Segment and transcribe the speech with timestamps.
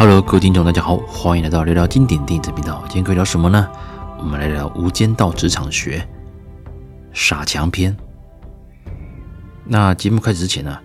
[0.00, 2.80] Hello，各位听众，大家好，欢迎来到聊聊经典电影这频道。
[2.82, 3.68] 今天可以聊什么呢？
[4.20, 5.98] 我们来聊《无间道职场学》
[7.12, 7.96] 傻强篇。
[9.64, 10.78] 那节目开始之前呢，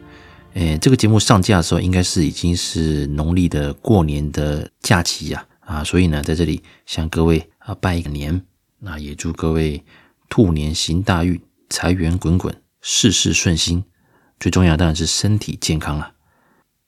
[0.55, 8.41] 诶，这个节目上架的时候，应该是已经是农历的过年的假期呀，啊，所以呢，在这里向各位啊拜一个年，
[8.79, 9.85] 那也祝各位
[10.27, 13.83] 兔年行大运，财源滚滚，事事顺心。
[14.39, 16.13] 最重要当然是身体健康了。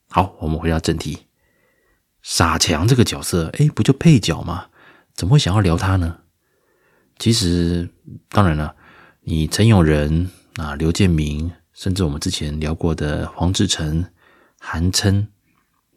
[0.09, 1.19] 好，我们回到正题。
[2.25, 4.65] 傻强这个角色，哎，不就配角吗？
[5.13, 6.21] 怎么会想要聊他呢？
[7.19, 7.87] 其实，
[8.29, 8.75] 当然了，
[9.21, 14.03] 你陈永仁啊、刘建明，甚至我们之前聊过的黄志诚、
[14.59, 15.27] 韩琛、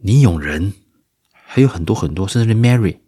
[0.00, 0.70] 李永仁，
[1.32, 2.98] 还有很多很多，甚至是 Mary，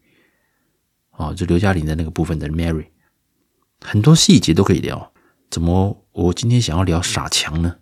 [1.10, 2.86] 哦，就刘嘉玲的那个部分的 Mary，
[3.82, 5.12] 很多细节都可以聊。
[5.50, 7.76] 怎么我今天想要聊傻强呢？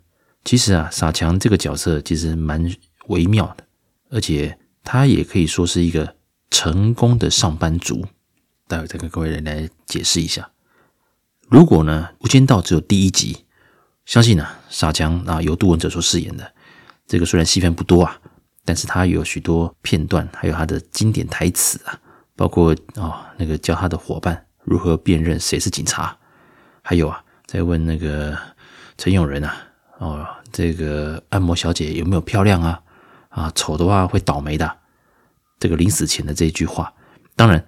[0.45, 2.75] 其实啊，傻强这个角色其实蛮
[3.07, 3.65] 微妙的，
[4.11, 4.59] 而且。
[4.91, 6.15] 他也可以说是一个
[6.51, 8.07] 成功的上班族，
[8.67, 10.51] 待会再跟各位人来解释一下。
[11.47, 13.45] 如果呢，《无间道》只有第一集，
[14.07, 16.55] 相信呢、啊，傻强啊由杜汶泽所饰演的，
[17.07, 18.19] 这个虽然戏份不多啊，
[18.65, 22.01] 但是他有许多片段，还有他的经典台词啊，
[22.35, 26.17] 包括啊、哦、那个教他的伙伴如何辨认谁是警察，
[26.81, 28.35] 还有啊在问那个
[28.97, 29.55] 陈永仁啊，
[29.99, 32.81] 哦这个按摩小姐有没有漂亮啊？
[33.29, 34.78] 啊，丑的话会倒霉的。
[35.59, 36.95] 这个临死前的这一句话，
[37.35, 37.67] 当然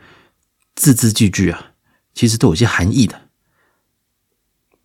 [0.75, 1.73] 字字句句啊，
[2.15, 3.29] 其实都有些含义的。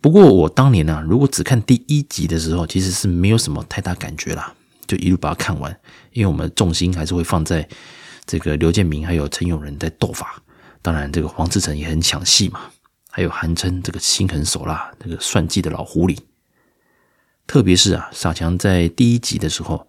[0.02, 4.54] 不过我当年呢、如果只看第一集的时候，其实是没有什么太大感觉啦，
[4.88, 5.80] 就一路把它看完。
[6.12, 7.68] 因为我们重心还是会放在
[8.26, 10.42] 这个刘建明还有陈永仁在斗法，
[10.82, 12.72] 当然这个黄志诚也很抢戏嘛，
[13.10, 16.18] 还有韩琛这个心狠手辣、这个算计的老狐狸。
[17.48, 19.88] 特别是啊，傻强在第一集的时候。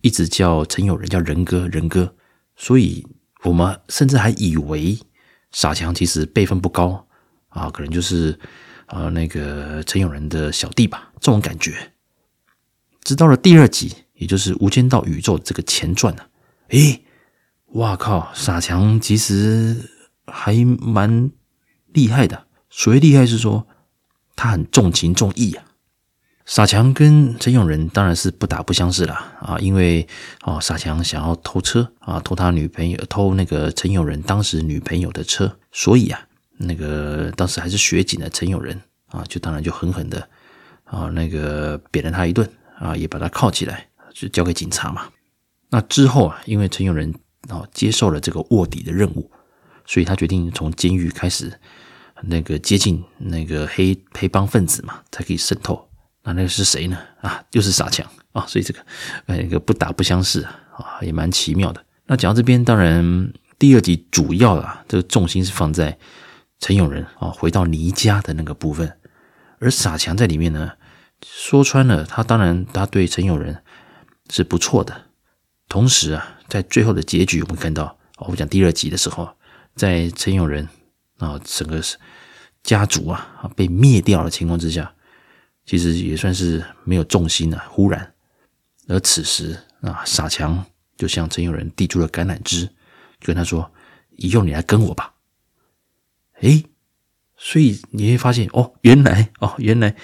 [0.00, 2.14] 一直叫陈永仁叫仁哥，仁哥，
[2.60, 3.06] 所以
[3.44, 4.98] 我们甚至还以为
[5.52, 7.06] 傻强其实辈分不高
[7.50, 8.38] 啊，可能就是
[8.86, 11.92] 啊那个陈永仁的小弟吧，这种感觉。
[13.04, 16.24] 直到了第二集，也就是《无间道》宇宙这个前传呢，
[16.70, 17.04] 诶，
[17.68, 19.88] 哇靠，傻强其实
[20.26, 21.30] 还蛮
[21.86, 22.48] 厉害的。
[22.68, 23.66] 所谓厉害是说
[24.36, 25.64] 他很重情重义啊。
[26.48, 30.08] 傻强跟陈永仁当然是不打不相识了啊，因为
[30.44, 36.18] 哦，傻强想要偷车啊，偷他女朋友，偷那个陈永仁当时女朋友的车，所以啊，
[36.56, 40.26] 那个当时还是学警的陈永仁啊，就当然就狠狠的
[40.84, 45.06] 啊，那个扁了他一顿啊，也把他铐起来，就交给警察嘛。
[45.68, 47.14] 那之后啊，因为陈永仁
[47.50, 49.30] 啊接受了这个卧底的任务，
[49.84, 51.52] 所以他决定从监狱开始
[52.22, 55.87] 那个接近那个黑黑帮分子嘛，才可以渗透。
[56.28, 56.98] 那那个是谁呢？
[57.22, 58.44] 啊，又是傻强啊！
[58.46, 58.80] 所以这个
[59.26, 61.82] 呃，一个不打不相识啊，也蛮奇妙的。
[62.04, 65.96] 那讲到这边，当然第二集主要啊，这个重心是放在
[66.60, 68.98] 陈永仁啊回到倪家的那个部分，
[69.58, 70.72] 而傻强在里面呢，
[71.24, 73.62] 说穿了，他当然他对陈永仁
[74.28, 75.06] 是不错的。
[75.66, 79.30] 同时啊，在最后的结局，我们看到，我们讲第二集的时候，
[79.74, 80.68] 在陈永仁
[81.16, 81.80] 啊整个
[82.62, 84.92] 家族啊被灭掉的情况之下。
[85.68, 87.62] 其实也算是没有重心了。
[87.68, 88.14] 忽然，
[88.86, 90.64] 而此时啊，傻强
[90.96, 92.64] 就向陈永仁递出了橄榄枝，
[93.20, 93.70] 就跟他说
[94.16, 95.12] ：“以后你来跟我吧。”
[96.40, 96.64] 诶，
[97.36, 99.94] 所以你会发现哦，原来哦，原来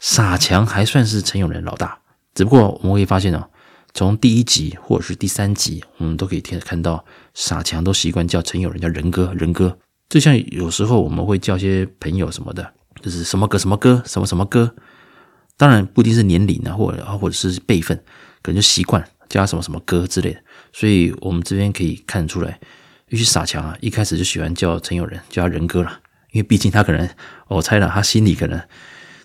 [0.00, 2.00] 傻强还算是陈永仁老大。
[2.34, 3.48] 只不过我们会发现哦，
[3.92, 9.78] 从第一集或者是第三集，我们都可以听看到傻强都习惯叫陈永仁叫仁哥，仁哥。
[10.08, 14.74] 就像有时候我们会叫些朋友什么的，就是什么哥什么哥，什么什么哥。
[15.56, 17.96] 当然不一定是年龄啊，或者啊或者是辈分，
[18.42, 20.40] 可能就习惯叫什么什么哥之类的。
[20.72, 22.58] 所以我们这边可以看得出来，
[23.08, 26.00] 尤其傻强啊，一开始就喜欢叫陈永仁叫他仁哥了，
[26.32, 27.08] 因为毕竟他可能，
[27.46, 28.60] 我猜了，他心里可能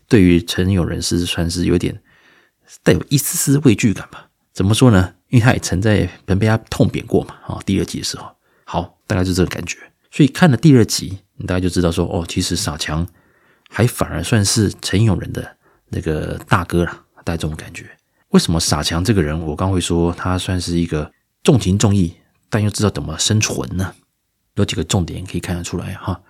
[0.07, 1.99] 对于陈永仁是算是有点
[2.83, 4.29] 带有一丝丝畏惧感吧。
[4.53, 5.13] 怎么说呢？
[5.29, 7.35] 因为他也曾在被被他痛扁过嘛。
[7.47, 8.29] 啊，第二集的时候，
[8.65, 9.77] 好，大概就这个感觉。
[10.11, 13.07] 所以看了第二集，你大概就知道说，哦，其实傻强
[13.69, 15.57] 还反而算是陈永仁的。
[15.89, 17.89] 那个大哥啦，带这种感觉。
[18.29, 22.13] 为什么傻强这个人，我刚会说他算是一个重情重义，
[22.47, 23.93] 但又知道怎么生存呢？
[24.53, 26.21] 有几个重点可以看得出来哈。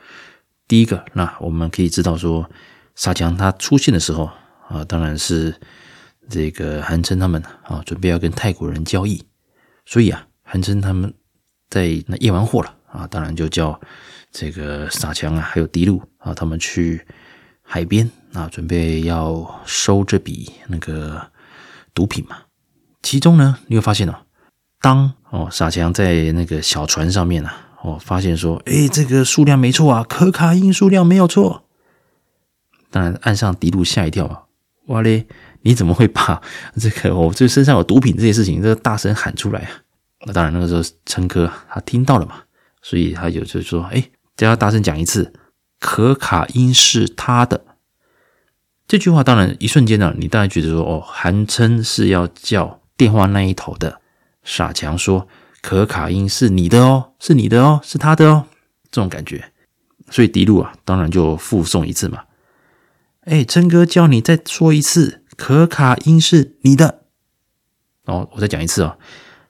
[0.67, 2.49] 第一个，那我们可以知道说，
[2.95, 4.29] 傻强他出现的时候
[4.69, 5.53] 啊，当然是
[6.29, 9.21] 这个韩琛他们啊，准备要跟泰国人交易，
[9.85, 11.13] 所以啊，韩琛他们
[11.69, 13.77] 在那验完货了啊，当然就叫
[14.31, 17.05] 这个傻强啊，还有迪路啊，他们去。
[17.71, 21.21] 海边啊，准备要收这笔那个
[21.93, 22.35] 毒品嘛。
[23.03, 24.15] 其中呢，你会发现哦，
[24.81, 31.65] 当哦傻强在那个小船上面啊，哦发现说，哎，这个数量没错啊，可卡因数量没有错。
[32.89, 34.45] 当然，岸上迪路吓一跳啊，
[34.87, 35.27] 哇嘞，
[35.61, 36.41] 你怎么会把
[36.75, 39.69] 这个我这身上有毒品这些事情，这大声喊出来啊？
[40.25, 42.41] 那当然，那个时候琛哥他听到了嘛，
[42.81, 44.03] 所以他就就说，哎，
[44.35, 45.31] 叫他大声讲一次，
[45.79, 47.65] 可卡因是他的。
[48.87, 54.01] 这句话当然一瞬间呢，你当然觉得说，哦，韩琛是要叫电话那一头的
[54.43, 55.27] 傻强说，
[55.61, 58.45] 可卡因是你的哦，是你的哦，是他的哦，
[58.91, 59.51] 这种感觉。
[60.09, 62.23] 所以迪路啊，当然就附送一次嘛。
[63.21, 67.03] 哎，琛哥叫你再说一次，可卡因是你的。
[68.05, 68.97] 哦，我再讲一次哦。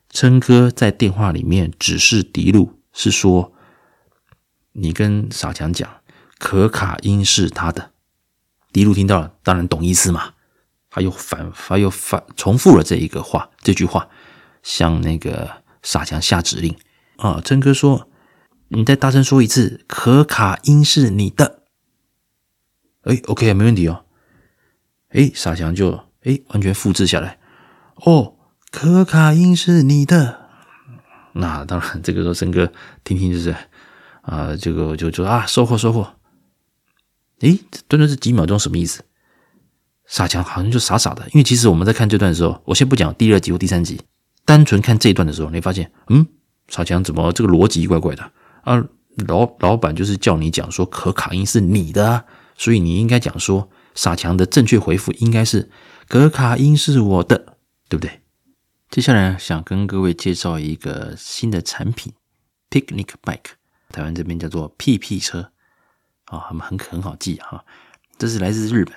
[0.10, 3.54] 琛哥在电话里面指示迪路，是说
[4.74, 5.90] 你跟傻强讲，
[6.40, 7.92] 可卡因是他的。
[8.72, 10.34] 迪路听到了，当然懂意思嘛。
[10.90, 14.10] 他又反，他又反重复了这一个话，这句话
[14.64, 16.76] 向那个傻强下指令
[17.18, 17.40] 啊。
[17.42, 18.10] 琛哥说
[18.70, 21.62] ：“你再大声说一次，可卡因是你的。”
[23.06, 24.06] 哎，OK，没问题哦。
[25.10, 27.38] 哎，傻强就哎完全复制下来。
[27.96, 28.36] 哦，
[28.72, 30.50] 可卡因是你的。
[31.34, 32.72] 那当然，这个时候琛哥
[33.04, 33.56] 听听就是
[34.22, 36.16] 啊，这个就就啊，收获收获。
[37.42, 39.04] 诶，短短是几秒钟，什么意思？
[40.06, 44.02] 傻强好像就傻傻的，因为其实我们在看这段的时候，我先不讲第二集或第三集，
[44.44, 46.26] 单纯看这一段的时候，你发现，嗯，
[46.68, 48.32] 傻强怎么这个逻辑怪怪的
[48.64, 48.84] 啊？
[49.28, 52.26] 老老板就是叫你讲说可卡因是你的啊，
[52.58, 55.70] 所以你应该讲说傻强的正确回复应该是
[56.08, 57.58] 可卡因是我的，
[57.88, 58.22] 对不对？
[58.90, 62.14] 接下来想跟各位介绍一个新的产品
[62.72, 63.52] ，Picnic Bike，
[63.92, 65.52] 台湾这边叫做屁屁车。
[66.30, 67.66] 啊，很很很好记哈，
[68.18, 68.94] 这是来自日本，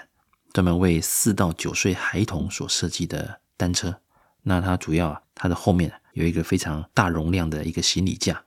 [0.53, 4.01] 专门为四到九岁孩童所设计的单车。
[4.43, 8.45] 那它主要它的后面有一个非常大容量的一个行李架，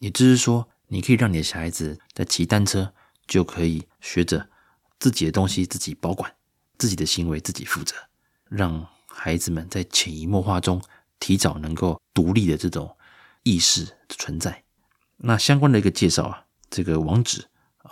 [0.00, 2.92] 也就是说，你可以让你的小孩子在骑单车
[3.26, 4.48] 就可以学着
[4.98, 6.30] 自己的东西自己保管，
[6.76, 7.94] 自己的行为自己负责，
[8.48, 10.82] 让孩子们在潜移默化中
[11.18, 12.94] 提早能够独立的这种
[13.44, 14.64] 意识存在。
[15.16, 17.46] 那相关的一个介绍啊，这个网址。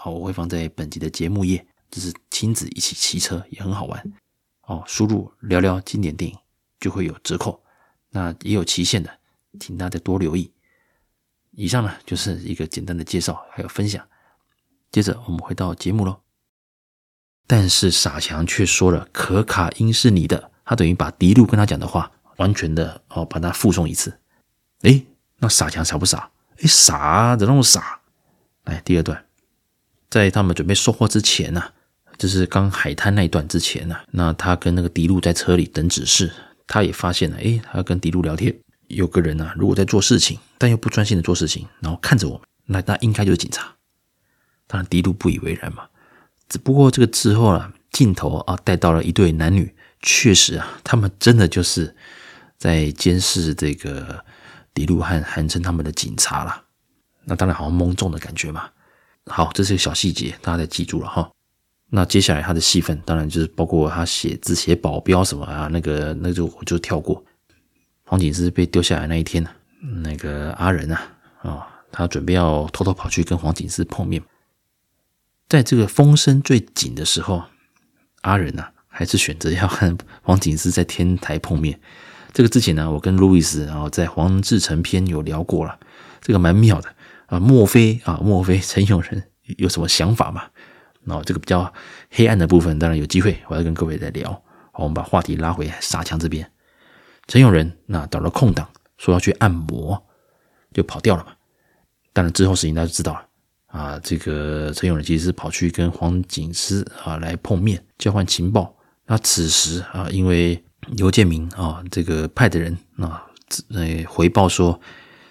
[0.05, 4.12] 好，我会放在本集的节目页，就是亲子一起骑车也很好玩
[4.67, 4.85] 哦。
[4.87, 6.37] 输入聊聊经典电影
[6.79, 7.59] 就会有折扣，
[8.11, 9.11] 那也有期限的，
[9.59, 10.53] 请大家多留意。
[11.53, 14.06] 以上呢就是一个简单的介绍还有分享。
[14.93, 16.21] 接着我们回到节目喽，
[17.47, 24.20] 但是傻强却说了可卡因是你的，他等于把迪路跟他讲的话完全的哦把它复诵一次。
[24.82, 25.06] 诶，
[25.39, 26.31] 那傻强傻不傻？
[26.58, 28.03] 诶，傻，怎么那么傻？
[28.65, 29.25] 来第二段。
[30.15, 31.61] 在他们准备收获之前呢、
[32.17, 36.31] 就是刚海滩那一段之前呢、那他跟那个迪路在车里等指示，
[36.69, 38.56] 他也发现了，诶，他跟迪路聊天，
[38.87, 43.75] 有个人呢、啊，如果在做事情，但又不专心的做事情，然后看着我们，那那应该就是警察。
[44.69, 45.89] 当然，迪路不以为然嘛。
[46.49, 51.93] 只不过这个之后啊，镜头啊带到了一对男女，确实啊，他们真的就是
[52.56, 54.25] 在监视这个
[54.73, 56.63] 迪路和韩琛他们的警察了。
[57.25, 58.71] 那当然，好像蒙中的感觉嘛。
[59.26, 61.31] 好，这是个小细节，大家得记住了哈。
[61.90, 67.24] 那接下来他的戏份，当然就是包括他写字、写保镖什么啊，那个那就我就跳过。
[68.04, 69.50] 黄警司被丢下来那一天呢，
[70.02, 71.00] 那个阿仁啊，
[71.43, 74.22] 啊、哦，他准备要偷偷跑去跟黄警司碰面，
[75.48, 77.44] 在这个风声最紧的时候，
[78.22, 81.81] 阿仁啊，还是选择要和黄警司在天台碰面。
[82.32, 85.78] 这个之前呢，我跟路易斯然后在黄志诚篇有聊过了，
[86.20, 86.94] 这个蛮妙的。
[87.26, 88.20] 啊，莫非啊？
[88.22, 89.22] 莫非陈永仁
[89.58, 90.44] 有什么想法吗？
[91.04, 91.72] 那这个比较
[92.10, 94.31] 黑暗的部分，当然有机会我要跟各位再聊。
[94.72, 96.50] 好，我们把话题拉回傻强这边。
[97.26, 100.02] 陈永仁那找了空档，说要去按摩，
[100.72, 101.32] 就跑掉了嘛。
[102.12, 103.26] 当然之后事情大家就知道了
[103.66, 104.00] 啊。
[104.02, 108.74] 这个陈永仁其实是跑去跟黄警司啊来碰面，交换情报。
[109.06, 113.26] 那此时啊，因为刘建明啊这个派的人啊，
[113.70, 114.81] 呃回报说。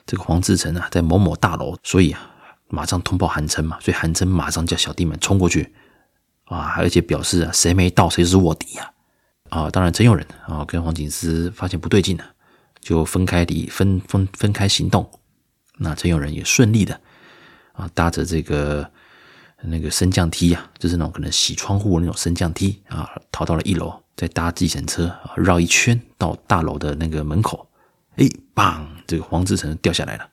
[0.06, 2.32] 这个黄志诚啊，在某某大楼，所以啊，
[2.68, 5.74] 马上通报韩琛嘛，所以韩琛马上叫小弟们冲过去
[6.46, 8.92] 啊，而且表示啊，谁没到谁是卧底呀！
[9.50, 12.26] 啊，当然陈永仁啊，跟黄警司发现不对劲了，
[12.80, 15.10] 就分开离分分分开行动。
[15.78, 17.00] 那陈永仁也顺利的
[17.74, 18.90] 啊，搭着这个
[19.62, 27.70] 那个升降梯啊，就是那种可能洗窗户的那种升降梯啊，逃到了一楼，再搭计程车啊，绕一圈到大楼的那个门口。
[28.16, 28.88] 哎，棒！
[29.08, 30.30] 这个黄志诚掉下来了。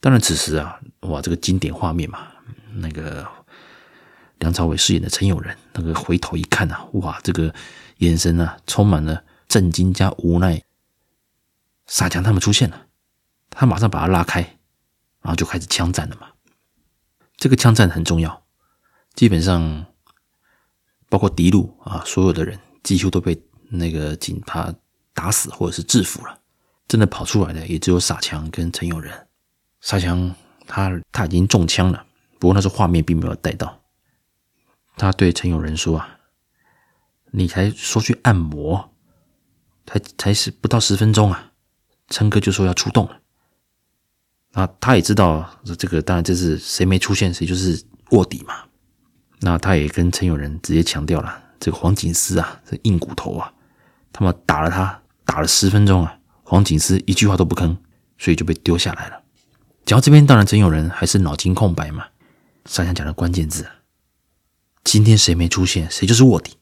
[0.00, 2.28] 当然，此时啊，哇，这个经典画面嘛，
[2.74, 3.26] 那个
[4.38, 7.54] 梁朝伟饰演的陈永仁，那个回头一看啊，哇，这个
[7.98, 10.62] 眼神啊，充满了震惊加无奈。
[11.86, 12.86] 傻强他们出现了，
[13.50, 14.40] 他马上把他拉开，
[15.22, 16.28] 然后就开始枪战了嘛。
[17.36, 18.44] 这个枪战很重要，
[19.14, 19.86] 基本上
[21.08, 24.72] 包括敌路啊，所有的人几乎都被那个警察
[25.12, 26.40] 打死或者是制服了。
[26.86, 29.26] 真的跑出来的也只有傻强跟陈永仁。
[29.80, 30.34] 傻强
[30.66, 32.06] 他他已经中枪了，
[32.38, 33.80] 不过那时候画面并没有带到。
[34.96, 36.18] 他对陈永仁说：“啊，
[37.32, 38.92] 你才说去按摩，
[39.86, 41.52] 才才是不到十分钟啊，
[42.08, 43.20] 陈哥就说要出动了。”
[44.56, 48.54] 那他也知道这个，当然这是谁没出现谁就是卧底嘛。
[49.40, 53.52] 那他也跟陈永仁直接强调了，这个黄警司啊，这硬骨头啊，
[54.12, 57.76] 他们打了他打了十分钟啊，黄警司一句话都不吭，
[58.16, 59.22] 所以就被丢下来了。
[59.84, 62.06] 讲到这边，当然陈有人还是脑筋空白嘛。
[62.66, 63.66] 傻强讲的关键字。
[64.84, 66.58] 今天谁没出现，谁就是卧底。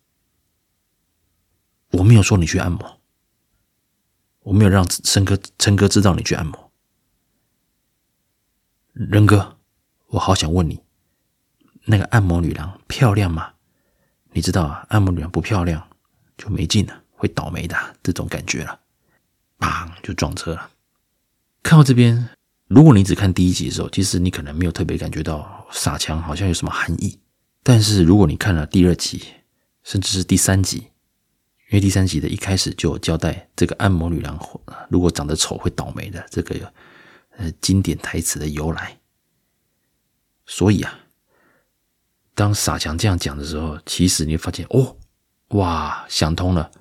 [1.90, 3.00] 我没有说你去按摩，
[4.44, 6.72] 我没有让陈哥陈哥知道你去按摩。
[8.92, 9.58] 仁哥，
[10.08, 10.80] 我好想问你，
[11.84, 13.52] 那个按摩女郎漂亮吗？
[14.32, 15.86] 你知道啊，按摩女郎不漂亮
[16.38, 18.80] 就没劲了，会倒霉的这种感觉了。
[19.62, 20.70] 砰，就撞车了。
[21.62, 22.30] 看到这边，
[22.66, 27.20] 如果你只看第一集的时候，其实你可能没有特别感觉到傻强好像有什么含义。
[27.62, 29.22] 但是如果你看了第二集，
[29.84, 30.78] 甚至是第三集，
[31.70, 34.36] 因为第三集的一开始就有交代这个按摩女郎
[34.88, 36.72] 如果长得丑会倒霉的这个
[37.36, 38.98] 呃经典台词的由来，
[40.44, 40.98] 所以啊，
[42.34, 44.96] 当傻强这样讲的时候，其实你会发现哦，
[45.48, 46.72] 哇，想通了，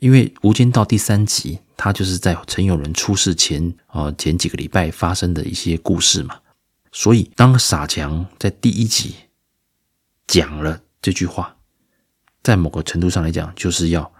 [0.00, 6.36] 因为《无间道》第三集，它就是在陈永仁出事前啊前几个礼拜发生的一些故事嘛，
[6.90, 9.14] 所以当傻强在第一集。
[10.26, 11.56] 讲了这句话，
[12.42, 14.12] 在某个程度上来讲，就是要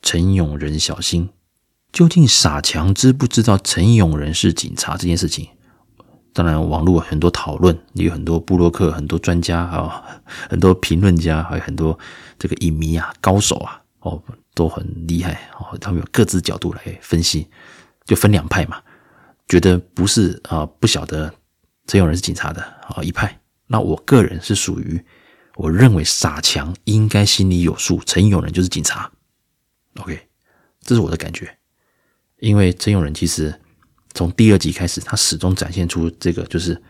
[0.00, 1.28] 陈永仁小心。
[1.92, 5.48] 究竟傻强知不知道陈永仁是警察这件事情？
[6.32, 10.02] 当然，网络很多讨论，也有很多部落客、很多专家啊、
[10.48, 11.98] 很多评论家，还有很多
[12.38, 14.22] 这个影迷啊、高手啊，哦，
[14.54, 15.76] 都很厉害哦。
[15.78, 17.48] 他们有各自角度来分析，
[18.04, 18.82] 就分两派嘛。
[19.48, 21.32] 觉得不是啊，不晓得
[21.86, 23.40] 陈永仁是警察的啊一派。
[23.66, 25.04] 那我个人是属于。
[25.56, 29.10] 我认为傻强应该心里有数，陈永仁就是警察。
[29.98, 30.18] OK，
[30.80, 31.54] 这是我的感觉。
[32.38, 33.54] 因为陈永仁其实
[34.14, 36.80] 从第二集开始，他始终展现出这个就是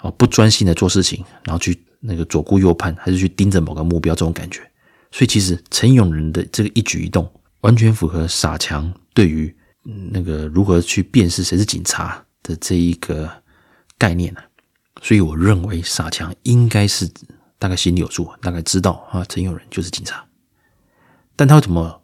[0.00, 4.60] 哦不专心的做事情，然后去那个左顾右盼，还是去盯着某个目标这种感觉。
[5.14, 9.54] 所以其实陈永仁的这个一举一动，完全符合傻强对于
[10.10, 13.30] 那个如何去辨识谁是警察的这一个
[13.96, 14.44] 概念啊。
[15.00, 17.08] 所以我认为傻强应该是。
[17.56, 20.22] 大概心里有数，大概知道啊，陈永仁就是警察，
[21.34, 22.02] 但他怎么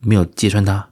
[0.00, 0.90] 没有揭穿他？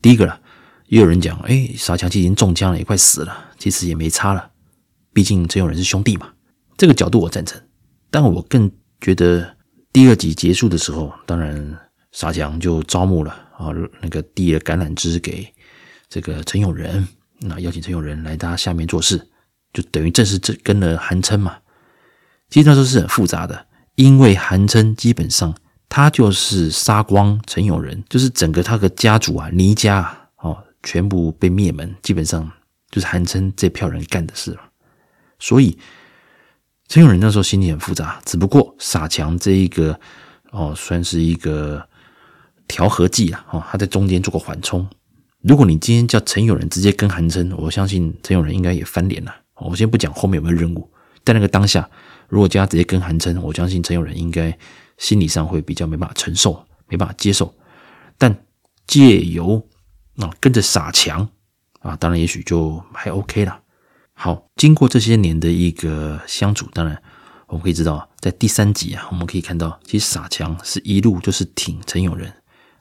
[0.00, 0.40] 第一个了，
[0.86, 4.52] 也有人讲，哎，傻强其实已经中枪了，也快死了，其实也没差了，
[5.12, 6.32] 毕竟陈永仁是兄弟嘛。
[6.76, 7.60] 这个角度我赞成，
[8.08, 9.56] 但我更觉得
[9.92, 11.78] 第二集结束的时候，当然
[12.12, 13.68] 傻强就招募了啊，
[14.00, 15.46] 那个递了橄榄枝给
[16.08, 17.06] 这个陈永仁，
[17.40, 19.28] 那邀请陈永仁来他下面做事，
[19.72, 21.58] 就等于正式这跟了韩琛嘛。
[22.48, 25.54] 其实那时候是很复杂的，因为韩琛基本上
[25.90, 32.50] 他就是杀光陈永仁，就是整个他的家族啊，倪家啊，哦，全部被灭门，基本上
[32.90, 34.58] 就是韩琛这票人干的事。
[35.38, 35.76] 所以
[36.92, 39.98] 陈永仁那时候心里很复杂，只不过傻强这一个
[40.50, 41.88] 哦，算是一个
[42.68, 44.86] 调和剂啊，哦，他在中间做个缓冲。
[45.40, 49.34] 如果你今天叫陈永仁直接跟韩琛，我相信陈永仁应该也翻脸了。
[49.54, 50.86] 我先不讲后面有没有任务，
[51.24, 51.88] 在那个当下。
[52.28, 54.54] 如果叫他直接跟韩琛，我相信陈永仁应该
[54.98, 57.54] 心理上会比较没办法承受，没办法接受。
[58.18, 58.36] 但
[58.86, 59.66] 借由
[60.18, 61.26] 啊跟着傻强
[61.80, 63.61] 啊，当然也许就还 OK 了。
[64.14, 67.02] 好，经过这些年的一个相处，当然
[67.46, 72.32] 我们可以知道，在第三集啊，我们可以看到，其实傻强是一路就是挺陈永仁，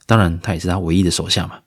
[0.06, 1.60] 当然他也是他唯一的手下嘛。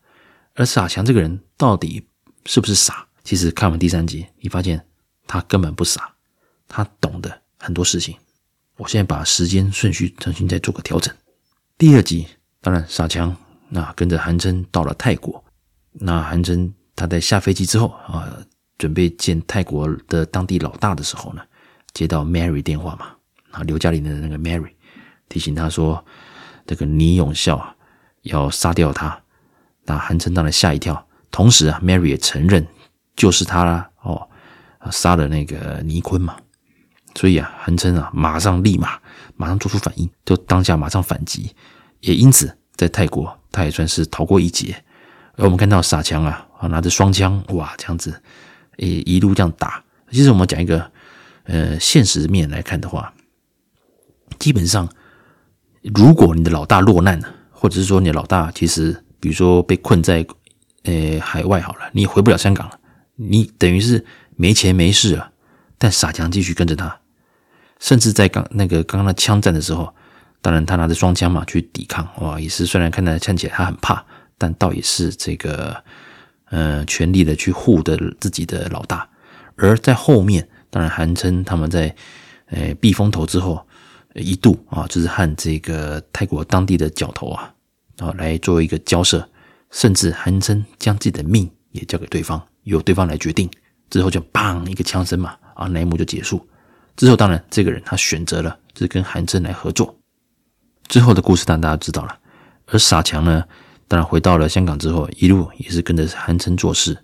[0.54, 2.06] 而傻强这个人到底
[2.46, 3.06] 是不是傻？
[3.24, 4.86] 其实看完第三集，你发现
[5.26, 6.14] 他根本不傻，
[6.68, 7.42] 他懂得。
[7.56, 8.14] 很多事情，
[8.76, 11.14] 我现在把时间顺序重新再做个调整。
[11.78, 12.26] 第二集，
[12.60, 13.34] 当然傻强
[13.70, 15.42] 那跟着韩琛到了泰国，
[15.92, 18.36] 那韩琛他在下飞机之后啊，
[18.78, 21.42] 准备见泰国的当地老大的时候呢，
[21.92, 23.08] 接到 Mary 电话嘛，
[23.50, 24.72] 啊刘嘉玲的那个 Mary
[25.28, 26.04] 提醒他说，
[26.66, 27.74] 这个倪永孝啊
[28.22, 29.20] 要杀掉他，
[29.84, 32.66] 那韩琛当然吓一跳，同时啊 Mary 也承认
[33.16, 34.28] 就是他啦哦，
[34.90, 36.36] 杀了那个倪坤嘛。
[37.16, 38.98] 所以啊，韩琛啊，马上立马
[39.36, 41.54] 马上做出反应，就当下马上反击，
[42.00, 44.84] 也因此在泰国他也算是逃过一劫，
[45.36, 48.20] 而我们看到傻强啊，啊拿着双枪，哇，这样子，
[48.76, 49.82] 一一路这样打。
[50.10, 50.90] 其实我们讲一个，
[51.44, 53.12] 呃，现实面来看的话，
[54.38, 54.88] 基本上，
[55.94, 60.24] 如果你的老大落难了，或者是说你的老大其实，比如说被困在，
[60.84, 62.78] 呃，海外好了，你回不了香港了，
[63.16, 64.04] 你等于是
[64.36, 65.32] 没钱没势了，
[65.78, 67.00] 但傻强继续跟着他，
[67.80, 69.94] 甚至在刚那个刚刚的枪战的时候，
[70.40, 74.04] 当然他拿着双枪嘛去抵抗，哇，也是虽然看来看起来他很怕。
[74.36, 75.82] 但倒也是这个，
[76.54, 79.08] 呃，全力的去护着自己的老大，
[79.56, 81.92] 而在后面，当然韩琛他们在，
[82.46, 83.66] 呃，避风头之后，
[84.14, 87.52] 一度啊，就是和这个泰国当地的角头啊，
[87.98, 89.28] 啊，来做一个交涉，
[89.72, 93.50] 甚至韩琛将自己的命也交给对方，由对方来决定，
[93.90, 96.46] 之后就砰一个枪声嘛，啊，那一幕就结束。
[96.94, 99.92] 之后，当然这个人他选择了就是跟韩琛来合作，
[100.86, 102.16] 之后的故事当然大家知道了，
[102.66, 103.42] 而傻强呢？
[103.86, 106.96] 当然，回到了香港之后，一路也是跟着韩琛做事。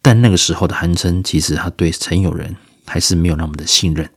[0.00, 4.08] 但那个时候的韩琛，其实他对陈友仁还是没有那么的信任。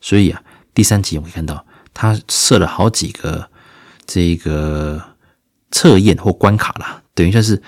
[0.00, 0.42] 所以啊，
[0.74, 3.48] 第三集我们看到，他设了好几个
[4.06, 5.00] 这个
[5.70, 7.62] 测验或关卡啦，等于算是，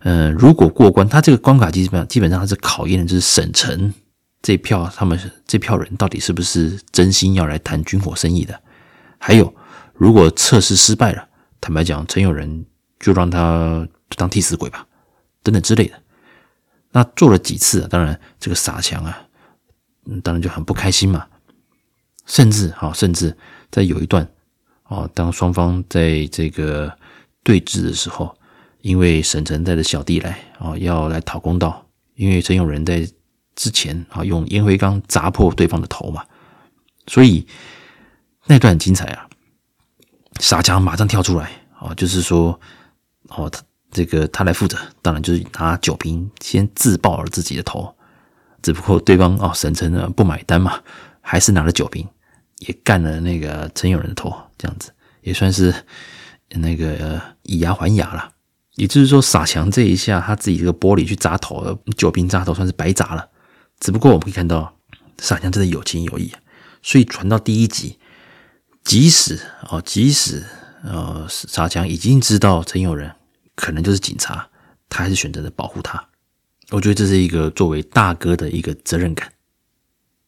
[0.00, 3.94] 呃，如果过关，他这个关卡基本上基本上他是考验的就是沈晨
[4.42, 8.58] 这票他们这票人到底是不是真心要来谈军火生意的。
[9.18, 9.54] 还有，
[9.94, 11.28] 如果测试失败了，
[11.60, 12.64] 坦白讲，陈友仁。
[12.98, 14.86] 就让他当替死鬼吧，
[15.42, 16.02] 等等之类的。
[16.90, 19.26] 那做了几次啊，当然这个傻强啊，
[20.24, 21.26] 当然就很不开心嘛。
[22.26, 23.36] 甚至啊，甚至
[23.70, 24.26] 在有一段
[24.82, 26.92] 啊，当双方在这个
[27.42, 28.34] 对峙的时候，
[28.80, 33.08] 因为沈晨带着小弟来啊，要来讨公道，因为陈永仁在
[33.54, 36.24] 之前啊用烟灰缸砸破对方的头嘛，
[37.06, 37.46] 所以
[38.46, 39.28] 那段很精彩啊。
[40.40, 42.58] 傻强马上跳出来啊，就是说。
[43.28, 47.94] 哦，他这个他来负责，当然就是拿酒瓶先自爆了自己的头，
[48.60, 50.80] 只不过对方哦沈晨呢不买单嘛，
[51.20, 52.06] 还是拿了酒瓶
[52.58, 55.74] 也干了那个陈友仁的头，这样子也算是
[56.50, 58.32] 那个、呃、以牙还牙了。
[58.74, 63.28] 也就是说，傻强这一下他自己这个玻璃去砸头，酒瓶砸头算是白砸了。
[63.80, 64.72] 只不过我们可以看到
[65.18, 66.32] 傻强真的有情有义，
[66.82, 67.98] 所以传到第一集，
[68.84, 70.44] 即使哦即使
[70.84, 73.10] 呃傻强已经知道陈友仁。
[73.58, 74.48] 可能就是警察，
[74.88, 76.08] 他还是选择了保护他。
[76.70, 79.32] 我觉得这是一个作为大哥的一个责任感。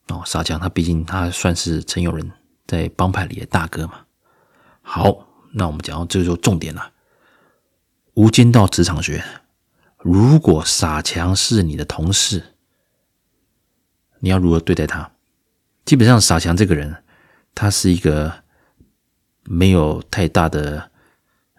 [0.08, 2.28] 哦，傻强他毕竟他算是陈友仁
[2.66, 4.00] 在帮派里的大哥嘛。
[4.82, 6.92] 好，那我们讲到这个就重点了。
[8.14, 9.22] 无间道职场学，
[9.98, 12.56] 如果傻强是你的同事，
[14.18, 15.12] 你要如何对待他？
[15.84, 17.04] 基本上，傻强这个人，
[17.54, 18.42] 他是一个
[19.44, 20.89] 没有太大的。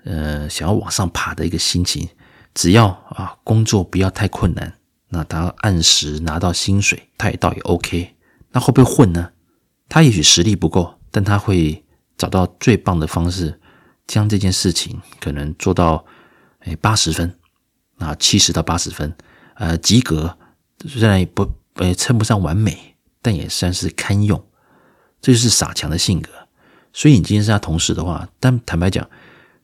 [0.03, 2.09] 呃，想要往上爬的一个心情，
[2.53, 4.73] 只要啊工作不要太困难，
[5.09, 8.15] 那他按时拿到薪水，他也倒也 OK。
[8.51, 9.31] 那会不会混呢？
[9.87, 11.83] 他也许实力不够，但他会
[12.17, 13.59] 找到最棒的方式，
[14.07, 16.03] 将这件事情可能做到
[16.61, 17.37] 诶八十分，
[17.99, 19.15] 啊七十到八十分，
[19.55, 20.37] 呃及格，
[20.87, 24.43] 虽然也不呃称不上完美，但也算是堪用。
[25.21, 26.31] 这就是傻强的性格。
[26.91, 29.07] 所以你今天是他同事的话，但坦白讲。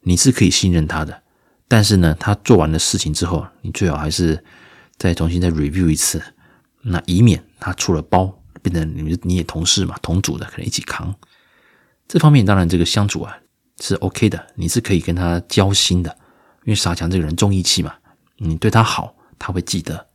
[0.08, 1.22] 你是可以信任他的，
[1.68, 4.42] 但是呢，他做完了事情之后，你最好还是
[4.98, 6.24] 再重新再 review 一次，
[6.82, 11.14] 那以免他出了包，变成你你也同事嘛，同组的可能一起扛。
[12.08, 13.38] 这方面当然这个相处啊
[13.82, 16.10] 是 OK 的，你是可以跟他交心的，
[16.64, 17.94] 因为傻强这个人重义气嘛，
[18.38, 20.08] 你对他好，他会记得，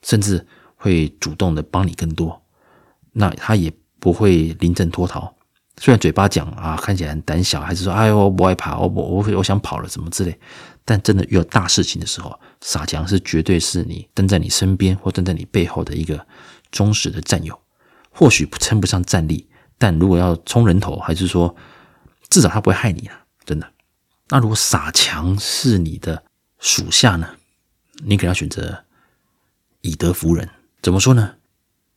[0.00, 2.42] 甚至会主动的帮你更多，
[3.12, 5.36] 那他也不会临阵脱逃。
[5.78, 10.38] 虽然嘴巴讲啊，看起来很胆小，还是说哎呦我不爱跑，我我我想跑了什么之类，
[10.84, 16.24] 但真的遇到大事情的时候，傻强是绝对是你跟在你身边或站在你背后的一个
[16.70, 17.58] 忠实的战友。
[18.16, 21.52] 或许称不上战力，但如果要冲人头，还是说
[22.30, 23.68] 至少他不会害你啊，真的。
[24.28, 26.22] 那如果傻强是你的
[26.60, 27.28] 属下呢？
[28.04, 28.84] 你可能要选择
[29.80, 30.48] 以德服人。
[30.80, 31.34] 怎么说呢？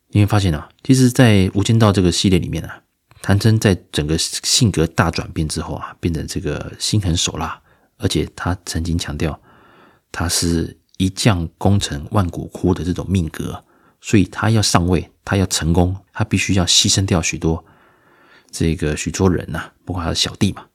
[0.09, 2.81] 你会发现啊，其实，在《无间道》这个系列里面啊。
[3.21, 7.61] 谭琛在整个性格大转变之后啊，变得这个心狠手辣，
[7.97, 9.37] 而且他曾经强调，
[10.11, 13.63] 他是一将功成万骨枯的这种命格，
[13.99, 17.63] 所以他要上位，他要成功，他必须要牺牲掉许多
[18.49, 20.65] 这个许多人呐、包括他的小弟嘛，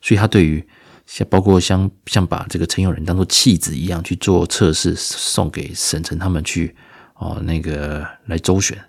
[0.00, 0.66] 所以他对于
[1.06, 6.74] 像包括像像把这个陈友仁当做弃子一样去做测试，送给沈晨他们去
[7.14, 8.82] 哦那个来周旋，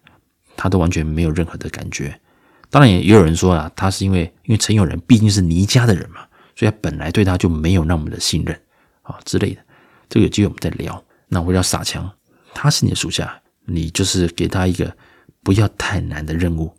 [0.58, 2.20] 他都完全没有任何的感觉。
[2.70, 6.26] 当然也也有人说啊，他是因为因为陈友仁毕竟是倪家的人嘛，
[6.56, 8.60] 所以他本来对他就没有那么的信任
[9.02, 9.62] 啊之类的。
[10.10, 11.04] 这个有机会我们再聊。
[11.28, 12.12] 那我叫傻强，
[12.54, 14.96] 他是你的属下，你就是给他一个
[15.42, 16.72] 不要太难的任务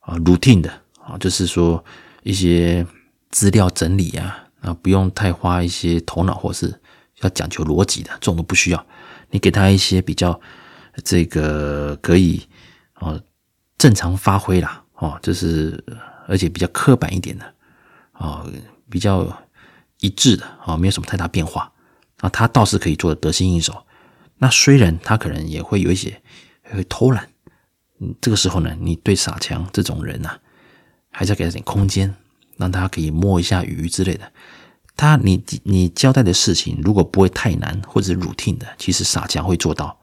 [0.00, 1.84] 啊，routine 的啊，就是说
[2.22, 2.86] 一些
[3.30, 6.72] 资料整理啊，啊，不用太花一些头脑或是
[7.20, 8.86] 要讲求逻辑的，这种都不需要。
[9.30, 10.40] 你给他一些比较
[11.02, 12.42] 这个可以
[12.94, 13.20] 啊
[13.76, 15.82] 正常发挥啦，哦，就是
[16.26, 17.54] 而且比较刻板一点的
[18.12, 18.46] 啊，
[18.88, 19.26] 比较
[20.00, 21.70] 一致的啊，没有什么太大变化。
[22.18, 23.84] 啊，他倒是可以做得得心应手。
[24.38, 26.22] 那虽然他可能也会有一些
[26.62, 27.28] 会偷懒，
[27.98, 30.38] 嗯，这个时候呢，你对傻强这种人啊，
[31.10, 32.14] 还是要给他点空间，
[32.56, 34.32] 让他可以摸一下鱼之类的。
[34.96, 39.98] 他你你交代的事情如果不会太难或者 routine 的，其实傻强会做到。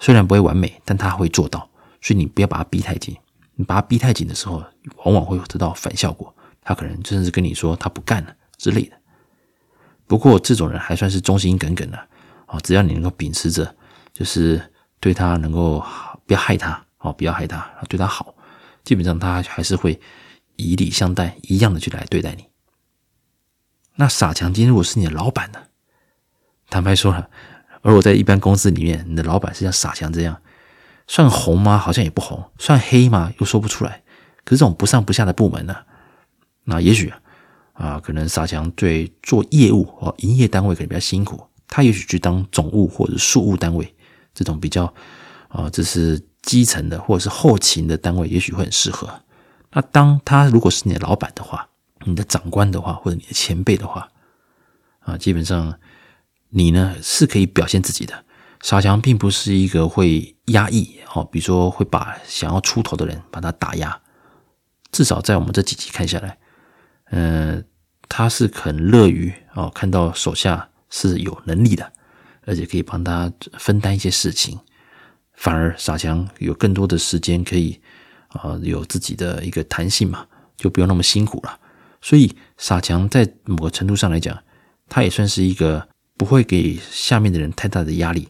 [0.00, 1.70] 虽然不会完美，但他会做到。
[2.00, 3.16] 所以你不要把他逼太紧。
[3.54, 4.64] 你把他逼太紧的时候，
[5.04, 6.34] 往往会得到反效果。
[6.60, 8.96] 他可能甚至跟你说他不干了之类的。
[10.06, 11.98] 不过这种人还算是忠心耿耿的
[12.46, 13.74] 啊，只要你能够秉持着，
[14.12, 14.62] 就是
[15.00, 15.84] 对他能够
[16.26, 18.34] 不要害他哦，不要害他，对他好，
[18.84, 20.00] 基本上他还是会
[20.56, 22.46] 以礼相待，一样的去来对待你。
[23.96, 25.58] 那傻强今天如果是你的老板呢？
[26.70, 27.28] 坦白说了，
[27.82, 30.40] 而我在一般公司里面，你的老板是像傻强这样，
[31.06, 31.78] 算红吗？
[31.78, 33.32] 好像也不红，算黑吗？
[33.38, 34.02] 又说不出来。
[34.44, 35.76] 可是这种不上不下的部门呢，
[36.64, 37.08] 那也许。
[37.08, 37.22] 啊，
[37.74, 43.94] 啊可能傻强对做业务哦，营业单位可能比较辛苦，他也许去当总务或者庶务单位
[44.34, 44.92] 这种比较
[45.48, 49.08] 啊，这是基层的或者是后勤的单位，也许会很适合。
[49.72, 51.66] 那当他如果是你的老板的话，
[52.04, 54.06] 你的长官的话，或者你的前辈的话，
[55.00, 55.78] 啊，基本上
[56.50, 58.24] 你呢是可以表现自己的。
[58.62, 64.00] 傻强并不是一个会压抑哦，比如说会把想要出头的人把他打压，
[64.92, 66.38] 至少在我们这几集看下来。
[67.10, 67.64] 嗯、呃，
[68.08, 71.92] 他是很乐于哦，看到手下是有能力的，
[72.46, 74.58] 而且可以帮他分担一些事情，
[75.34, 77.80] 反而傻强有更多的时间可以
[78.28, 80.24] 啊、呃，有自己的一个弹性嘛，
[80.56, 81.58] 就不用那么辛苦了。
[82.00, 84.38] 所以傻强在某个程度上来讲，
[84.88, 88.28] 他也算是一个不会给下面的人太大的压力。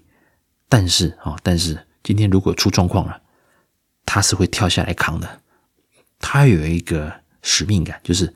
[0.73, 3.21] 但是啊、哦，但是今天如果出状况了，
[4.07, 5.43] 他是会跳下来扛的。
[6.19, 8.33] 他有一个使命感，就是。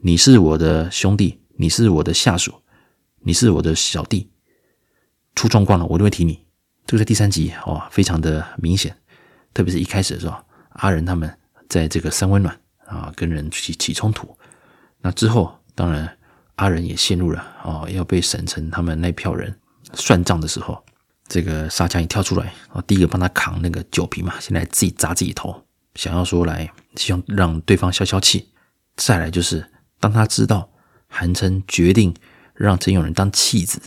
[0.00, 2.62] 你是我的兄弟，你是我的下属，
[3.20, 4.30] 你是我的小弟，
[5.34, 6.46] 出状况了，我就会提你。
[6.86, 8.96] 这个在第三集哦，非常的明显，
[9.52, 10.36] 特别是一开始的时候，
[10.68, 11.36] 阿仁他们
[11.68, 14.38] 在这个三温暖啊，跟人起起冲突。
[15.00, 16.16] 那之后，当然
[16.54, 19.58] 阿仁也陷入了哦，要被沈城他们那票人
[19.94, 20.84] 算账的时候，
[21.28, 25.64] 这个傻强一跳出来啊，第一个帮他扛那个酒瓶嘛，现在自己砸自己头，
[25.94, 28.48] 想要说来希望让对方消消气。
[28.96, 29.70] 再来就是。
[30.00, 30.70] 当他知道
[31.08, 32.14] 韩琛决定
[32.54, 33.80] 让陈永仁当弃子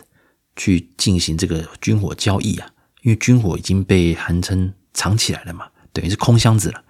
[0.57, 2.67] 去进行这个军火交易啊，
[3.03, 6.83] 因为军火已经被韩琛藏起来了嘛，等于是空箱子了。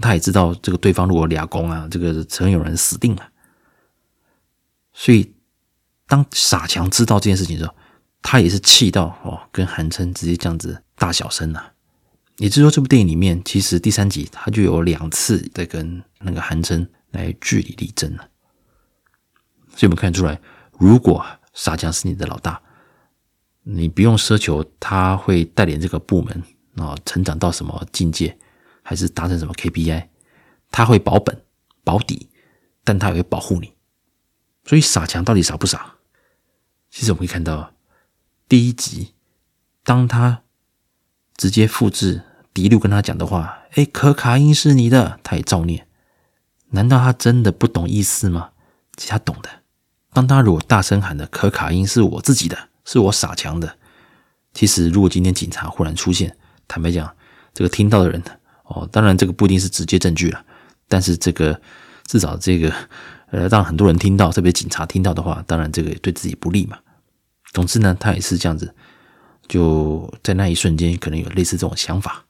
[0.00, 3.28] 他也知道这个对方如果俩攻啊，这个陈永仁死定了。
[4.92, 5.34] 所以
[6.06, 7.74] 当傻强知道这件事情的时候，
[8.28, 11.64] 他也是气到哦，跟韩琛直接这样子大小声呐。
[12.38, 18.28] 也就是说，这部电影里面其实第三集他就有两次在跟那个韩琛来据理力争了。
[19.76, 20.40] 所以我们看出来，
[20.72, 22.60] 如果傻强是你的老大，
[23.62, 26.42] 你不用奢求他会带领这个部门
[26.78, 28.36] 啊成长到什么境界，
[28.82, 30.08] 还是达成什么 KPI，
[30.72, 31.44] 他会保本
[31.84, 32.28] 保底，
[32.82, 33.72] 但他也会保护你。
[34.64, 35.94] 所以傻强到底傻不傻？
[36.90, 37.72] 其实我们可以看到，
[38.48, 39.12] 第一集
[39.82, 40.42] 当他
[41.36, 42.22] 直接复制
[42.54, 45.88] 迪路跟他讲的话，哎，可卡因是你的，他也照念。
[46.70, 48.50] 难道他真的不懂意思吗？
[48.96, 49.50] 其实他懂的。
[50.12, 53.76] 当他如果大声喊的“可卡因是我自己的，是我傻强的”，
[54.54, 56.36] 其实如果今天警察忽然出现，
[56.68, 57.14] 坦白讲，
[57.52, 58.22] 这个听到的人
[58.64, 60.44] 哦，当然这个不一定是直接证据了，
[60.88, 61.60] 但是这个
[62.06, 62.72] 至少这个
[63.30, 66.78] 呃，让很多人听到，特别警察听到的话，当然这个对自己不利嘛。
[67.56, 68.74] 总之呢，他也是这样子，
[69.48, 72.26] 就在那一瞬间可能有类似这种想法，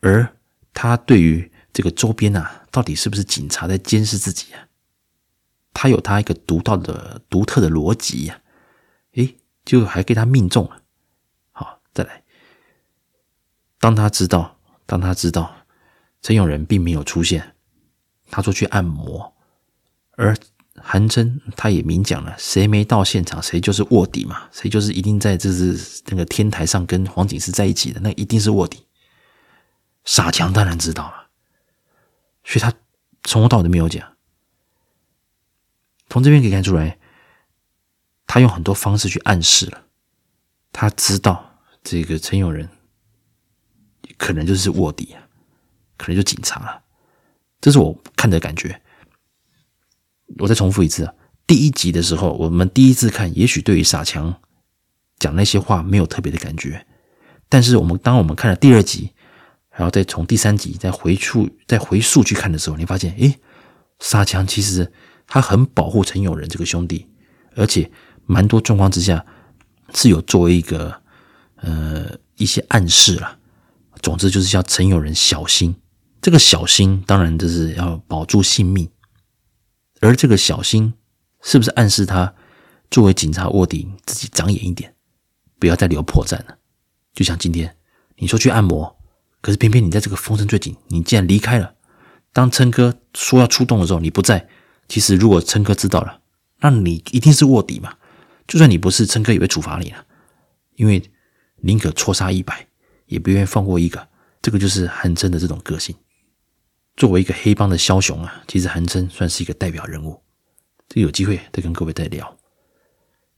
[0.00, 0.36] 而
[0.74, 4.66] 他对于这个周边啊，到底是不是警察在监视自己啊？
[5.72, 8.40] 他有他一个独到的、独特的逻辑呀，
[9.12, 10.82] 诶，就还给他命中了。
[11.52, 12.24] 好，再来。
[13.78, 15.54] 当他知道，当他知道
[16.22, 17.54] 陈永仁并没有出现，
[18.32, 19.36] 他说去按摩，
[20.16, 20.36] 而
[20.82, 28.86] 韩琛他也明讲了，谁没到现场，谁就是卧底嘛，谁就是一定在这是那个天台上跟黄警司在一起的，那一定是卧底。
[30.04, 31.28] 傻强当然知道了，
[32.44, 32.72] 所以他
[33.24, 34.16] 从头到尾都没有讲。
[36.08, 36.98] 从这边可以看出来，
[38.26, 39.84] 他用很多方式去暗示了，
[40.72, 42.68] 他知道这个陈永仁
[44.16, 45.28] 可能就是卧底啊，
[45.98, 46.82] 可能就警察了。
[47.60, 48.80] 这是我看的感觉。
[50.38, 51.12] 我再重复一次啊，
[51.46, 54.34] 第一集的时候，我们第一次看，也许对于傻强
[55.18, 56.86] 讲那些话没有特别的感觉，
[57.48, 59.12] 但是我们当我们看了第二集，
[59.70, 63.38] 然后再从第三集再回溯、再回溯去看的时候，你发现，诶，
[64.00, 64.92] 傻强其实
[65.26, 67.06] 他很保护陈永仁这个兄弟，
[67.56, 67.90] 而且
[68.26, 69.24] 蛮多状况之下
[69.94, 71.02] 是有作为一个
[71.56, 73.38] 呃一些暗示了。
[74.00, 75.74] 总之就是叫陈永仁小心，
[76.22, 78.88] 这个小心当然就是要保住性命。
[80.00, 80.94] 而这个小心，
[81.42, 82.34] 是不是暗示他
[82.90, 84.94] 作为警察卧底，自己长眼一点，
[85.58, 86.58] 不要再留破绽了？
[87.14, 87.76] 就像今天
[88.16, 88.96] 你说去按摩，
[89.40, 91.74] 可是偏偏你在这个风声最紧，你竟然离开了。
[92.32, 94.48] 当琛哥说要出动的时候，你不在。
[94.86, 96.20] 其实如果琛哥知道了，
[96.60, 97.94] 那你一定是卧底嘛。
[98.46, 100.06] 就算你不是，琛哥也会处罚你了，
[100.76, 101.02] 因为
[101.56, 102.66] 宁可错杀一百，
[103.06, 104.08] 也不愿意放过一个。
[104.40, 105.94] 这个就是韩琛的这种个性。
[106.98, 110.20] 作为一个黑帮的枭雄啊，其实韩琛算是一个代表人物。
[110.88, 112.36] 这有机会再跟各位再聊。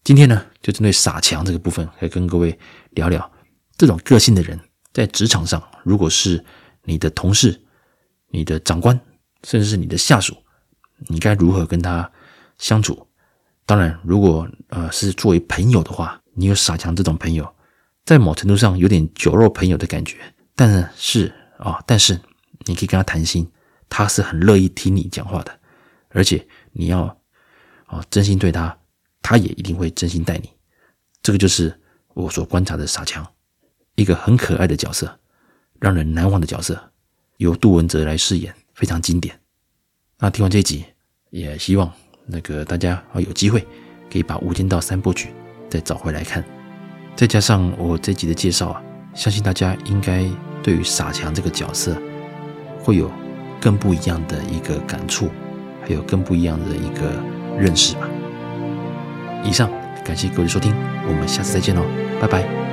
[0.02, 2.58] 今天呢，就针对傻强这个部分，来跟各位
[2.92, 3.30] 聊聊
[3.76, 4.58] 这种个性的人
[4.94, 6.42] 在职场上，如果是
[6.84, 7.60] 你的同事、
[8.30, 8.98] 你的长官，
[9.44, 10.34] 甚至是你的下属，
[11.08, 12.10] 你该如何跟他
[12.56, 13.06] 相处？
[13.66, 17.54] 当然，如果呃是作为朋友的话，你有傻强这种朋友，
[18.06, 20.16] 在某程度上有点酒肉朋友的感觉，
[20.56, 22.18] 但是啊、但是。
[22.70, 23.50] 你可以跟他谈心，
[23.88, 25.58] 他是很乐意听你讲话的，
[26.10, 27.02] 而且你要
[27.86, 28.78] 啊真心对他，
[29.20, 30.48] 他也一定会真心待你。
[31.20, 31.76] 这个就是
[32.14, 33.26] 我所观察的傻强，
[33.96, 35.18] 一个很可爱的角色，
[35.80, 36.92] 让人难忘的角色，
[37.38, 39.36] 由杜汶泽来饰演，非常经典。
[40.20, 40.84] 那听完这一集，
[41.30, 41.92] 也希望
[42.26, 43.66] 那个大家啊有机会
[44.12, 45.34] 可以把《无间道》三部曲
[45.68, 46.44] 再找回来看，
[47.16, 48.80] 再加上我这集的介绍啊，
[49.12, 50.24] 相信大家应该
[50.62, 52.00] 对于傻强这个角色。
[52.82, 53.10] 会有
[53.60, 55.30] 更不一样的一个感触，
[55.82, 57.12] 还有更不一样的一个
[57.58, 58.08] 认识吧。
[59.44, 59.70] 以上，
[60.04, 60.74] 感谢各位收听，
[61.08, 61.82] 我们下次再见喽，
[62.20, 62.69] 拜拜。